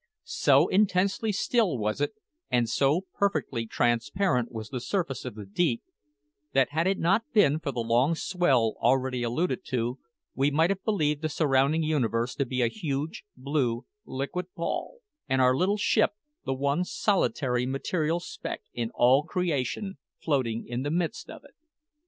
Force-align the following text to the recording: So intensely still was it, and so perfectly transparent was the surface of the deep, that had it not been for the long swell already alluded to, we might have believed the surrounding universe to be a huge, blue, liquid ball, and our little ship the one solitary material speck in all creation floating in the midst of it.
So 0.25 0.67
intensely 0.67 1.31
still 1.31 1.77
was 1.77 2.01
it, 2.01 2.13
and 2.49 2.67
so 2.67 3.01
perfectly 3.13 3.67
transparent 3.67 4.51
was 4.51 4.69
the 4.69 4.79
surface 4.81 5.25
of 5.25 5.35
the 5.35 5.45
deep, 5.45 5.83
that 6.53 6.69
had 6.71 6.87
it 6.87 6.97
not 6.97 7.23
been 7.33 7.59
for 7.59 7.71
the 7.71 7.81
long 7.81 8.15
swell 8.15 8.73
already 8.81 9.21
alluded 9.21 9.59
to, 9.65 9.99
we 10.33 10.49
might 10.49 10.71
have 10.71 10.83
believed 10.83 11.21
the 11.21 11.29
surrounding 11.29 11.83
universe 11.83 12.33
to 12.37 12.47
be 12.47 12.63
a 12.63 12.67
huge, 12.67 13.25
blue, 13.37 13.85
liquid 14.03 14.47
ball, 14.55 15.01
and 15.29 15.39
our 15.39 15.55
little 15.55 15.77
ship 15.77 16.13
the 16.47 16.53
one 16.55 16.83
solitary 16.83 17.67
material 17.67 18.19
speck 18.19 18.61
in 18.73 18.89
all 18.95 19.21
creation 19.21 19.99
floating 20.19 20.65
in 20.65 20.81
the 20.81 20.89
midst 20.89 21.29
of 21.29 21.43
it. 21.43 21.53